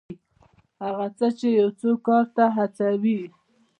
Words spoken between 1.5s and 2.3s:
یو څوک کار